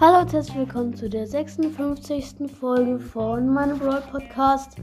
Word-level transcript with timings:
Hallo 0.00 0.20
und 0.20 0.32
herzlich 0.32 0.56
willkommen 0.56 0.94
zu 0.96 1.10
der 1.10 1.26
56. 1.26 2.50
Folge 2.58 2.98
von 2.98 3.52
meinem 3.52 3.78
Brawl 3.78 4.00
Podcast. 4.10 4.76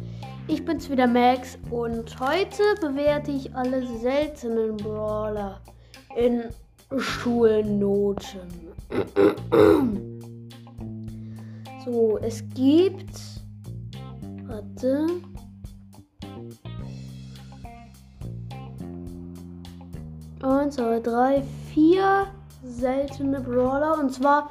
Ich 0.48 0.64
bin's 0.64 0.92
wieder 0.92 1.08
Max 1.08 1.58
und 1.72 2.20
heute 2.20 2.62
bewerte 2.80 3.32
ich 3.32 3.56
alle 3.56 3.84
seltenen 3.98 4.78
Brawler 4.78 5.60
in 6.16 6.44
Schulnoten. 7.00 8.48
so, 11.84 12.20
es 12.20 12.44
gibt. 12.54 13.20
Warte. 14.46 15.08
Eins, 20.44 20.76
zwei, 20.76 21.00
drei, 21.00 21.44
vier 21.74 22.28
seltene 22.64 23.42
Brawler 23.42 23.98
und 23.98 24.14
zwar 24.14 24.50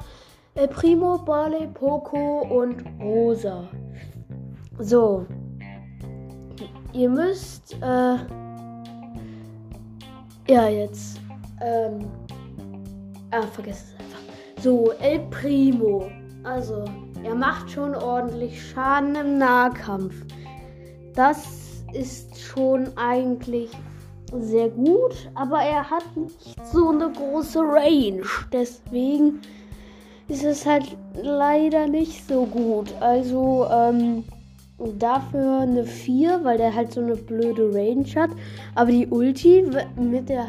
El 0.57 0.67
Primo, 0.69 1.19
Barley, 1.19 1.67
Poco 1.67 2.41
und 2.41 2.83
Rosa. 2.99 3.69
So. 4.79 5.27
Ihr 6.93 7.09
müsst, 7.11 7.75
äh, 7.75 8.17
ja, 10.47 10.67
jetzt, 10.67 11.21
ähm, 11.61 12.07
ah, 13.29 13.43
vergesst 13.43 13.89
es 13.89 14.03
einfach. 14.03 14.63
So, 14.63 14.93
El 14.99 15.19
Primo. 15.29 16.09
Also, 16.43 16.85
er 17.23 17.35
macht 17.35 17.69
schon 17.69 17.93
ordentlich 17.93 18.59
Schaden 18.59 19.13
im 19.13 19.37
Nahkampf. 19.37 20.15
Das 21.13 21.83
ist 21.93 22.35
schon 22.39 22.89
eigentlich 22.97 23.69
sehr 24.33 24.69
gut, 24.69 25.29
aber 25.35 25.59
er 25.59 25.87
hat 25.87 26.17
nicht 26.17 26.55
so 26.65 26.89
eine 26.89 27.11
große 27.11 27.59
Range. 27.59 28.23
Deswegen 28.51 29.39
ist 30.27 30.43
es 30.43 30.65
halt 30.65 30.97
leider 31.21 31.87
nicht 31.87 32.27
so 32.27 32.45
gut. 32.45 32.93
Also 32.99 33.67
ähm, 33.71 34.23
dafür 34.99 35.61
eine 35.61 35.85
4, 35.85 36.43
weil 36.43 36.57
der 36.57 36.73
halt 36.73 36.91
so 36.91 37.01
eine 37.01 37.15
blöde 37.15 37.73
Range 37.73 38.07
hat. 38.15 38.31
Aber 38.75 38.91
die 38.91 39.07
Ulti, 39.07 39.65
mit 39.95 40.29
der, 40.29 40.47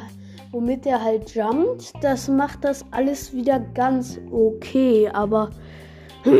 womit 0.50 0.84
der 0.84 1.02
halt 1.02 1.34
jumpt, 1.34 1.92
das 2.00 2.28
macht 2.28 2.64
das 2.64 2.84
alles 2.90 3.32
wieder 3.32 3.60
ganz 3.60 4.18
okay. 4.30 5.08
Aber 5.12 5.50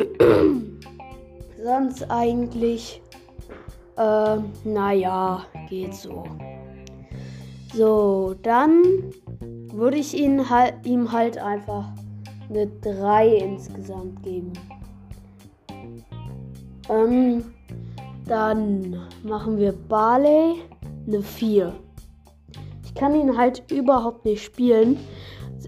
sonst 1.65 2.11
eigentlich, 2.11 3.01
äh, 3.97 4.37
naja, 4.65 5.45
geht 5.69 5.95
so. 5.95 6.25
So, 7.75 8.35
dann 8.43 8.83
würde 9.73 9.99
ich 9.99 10.19
ihn 10.19 10.49
halt, 10.49 10.75
ihm 10.85 11.13
halt 11.13 11.39
einfach 11.39 11.93
eine 12.49 12.67
3 12.83 13.37
insgesamt 13.37 14.23
geben. 14.23 14.53
Ähm, 16.89 17.45
dann 18.27 18.97
machen 19.23 19.59
wir 19.59 19.73
Barley 19.73 20.57
eine 21.07 21.23
4. 21.23 21.73
Ich 22.85 22.95
kann 22.95 23.15
ihn 23.15 23.37
halt 23.37 23.71
überhaupt 23.71 24.25
nicht 24.25 24.43
spielen. 24.43 24.99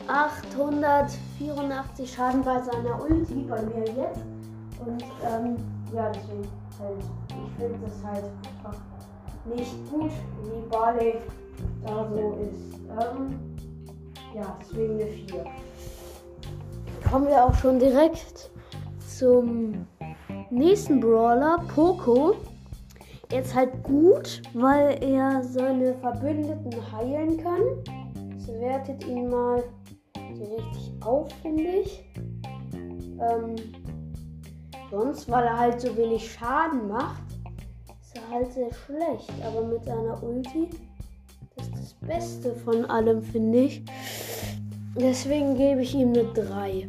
884 0.08 2.12
Schaden 2.12 2.42
bei 2.42 2.60
seiner 2.62 3.00
Ulti 3.02 3.46
bei 3.48 3.62
mir 3.62 3.84
jetzt. 3.84 4.24
Und 4.84 5.04
ähm, 5.24 5.56
ja, 5.94 6.10
deswegen 6.10 6.48
halt, 6.80 6.98
ich 7.28 7.52
finde 7.56 7.78
das 7.84 8.02
halt 8.04 8.24
einfach 8.24 8.76
nicht 9.44 9.76
gut, 9.90 10.10
wie 10.42 10.68
Barley 10.68 11.14
da 11.84 12.08
so 12.08 12.38
ist. 12.42 12.80
Ähm, 12.90 13.38
ja, 14.34 14.56
deswegen 14.60 14.94
eine 14.94 15.06
4. 15.06 15.44
Kommen 17.10 17.26
wir 17.26 17.44
auch 17.44 17.54
schon 17.54 17.78
direkt 17.78 18.50
zum 19.06 19.86
nächsten 20.50 21.00
Brawler, 21.00 21.58
Poco. 21.74 22.36
Jetzt 23.30 23.54
halt 23.54 23.82
gut, 23.84 24.42
weil 24.54 25.02
er 25.04 25.42
seine 25.44 25.94
Verbündeten 25.94 26.72
heilen 26.90 27.36
kann. 27.36 27.62
Das 28.36 28.48
wertet 28.48 29.06
ihn 29.06 29.28
mal 29.30 29.62
so 30.34 30.56
richtig 30.56 30.92
auf, 31.00 31.28
finde 31.40 31.62
ich. 31.62 32.04
Ähm, 32.74 33.54
sonst, 34.90 35.30
weil 35.30 35.44
er 35.44 35.58
halt 35.58 35.80
so 35.80 35.96
wenig 35.96 36.32
Schaden 36.32 36.88
macht, 36.88 37.22
ist 38.02 38.16
er 38.16 38.34
halt 38.34 38.52
sehr 38.52 38.72
schlecht. 38.72 39.32
Aber 39.46 39.64
mit 39.64 39.84
seiner 39.84 40.20
Ulti, 40.22 40.70
das 41.54 41.68
ist 41.68 41.76
das 41.76 41.94
Beste 42.08 42.54
von 42.56 42.84
allem, 42.86 43.22
finde 43.22 43.60
ich. 43.60 43.84
Deswegen 44.98 45.54
gebe 45.54 45.82
ich 45.82 45.94
ihm 45.94 46.08
eine 46.08 46.24
3. 46.24 46.88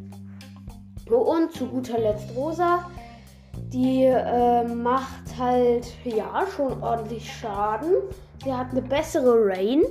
Und 1.08 1.52
zu 1.52 1.68
guter 1.68 2.00
Letzt 2.00 2.36
Rosa. 2.36 2.90
Die 3.74 4.04
äh, 4.04 4.68
macht 4.68 5.38
halt 5.40 5.88
ja 6.04 6.46
schon 6.56 6.84
ordentlich 6.84 7.32
Schaden. 7.32 7.94
Sie 8.44 8.54
hat 8.54 8.72
eine 8.72 8.82
bessere 8.82 9.34
Range 9.34 9.86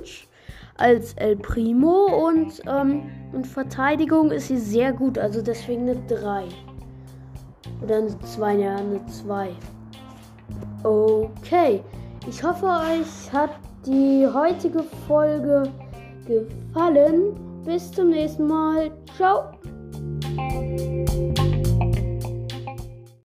als 0.77 1.13
El 1.13 1.35
Primo 1.37 2.27
und 2.27 2.61
ähm, 2.67 3.09
in 3.33 3.43
Verteidigung 3.43 4.31
ist 4.31 4.49
sie 4.49 4.57
sehr 4.57 4.93
gut. 4.93 5.17
Also 5.17 5.41
deswegen 5.41 5.89
eine 5.89 5.95
3. 6.07 6.45
Oder 7.83 7.97
eine 7.97 8.19
2, 8.19 8.53
ja, 8.55 8.75
eine 8.75 9.05
2. 9.07 9.49
Okay. 10.83 11.81
Ich 12.27 12.43
hoffe, 12.43 12.65
euch 12.65 13.33
hat 13.33 13.51
die 13.85 14.27
heutige 14.31 14.83
Folge 15.07 15.63
gefallen. 16.27 17.63
Bis 17.65 17.91
zum 17.91 18.09
nächsten 18.09 18.47
Mal. 18.47 18.91
Ciao. 19.15 19.51